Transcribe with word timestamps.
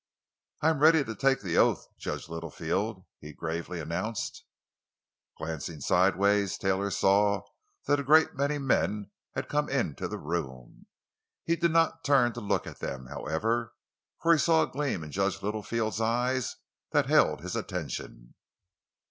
"I 0.61 0.71
am 0.71 0.79
ready 0.79 1.03
to 1.03 1.13
take 1.13 1.41
the 1.41 1.59
oath, 1.59 1.85
Judge 1.99 2.27
Littlefield," 2.27 3.05
he 3.19 3.33
gravely 3.33 3.79
announced. 3.79 4.43
Glancing 5.37 5.79
sidewise, 5.79 6.57
Taylor 6.57 6.89
saw 6.89 7.43
that 7.85 7.99
a 7.99 8.03
great 8.03 8.33
many 8.33 8.57
men 8.57 9.11
had 9.35 9.47
come 9.47 9.69
into 9.69 10.07
the 10.07 10.17
room. 10.17 10.87
He 11.45 11.55
did 11.55 11.69
not 11.69 12.03
turn 12.03 12.33
to 12.33 12.41
look 12.41 12.65
at 12.65 12.79
them, 12.79 13.05
however, 13.05 13.73
for 14.19 14.33
he 14.33 14.39
saw 14.39 14.63
a 14.63 14.67
gleam 14.71 15.03
in 15.03 15.11
Judge 15.11 15.43
Littlefield's 15.43 16.01
eyes 16.01 16.55
that 16.93 17.05
held 17.05 17.41
his 17.41 17.55
attention. 17.55 18.33